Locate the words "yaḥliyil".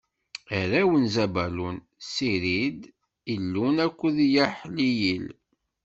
4.33-5.25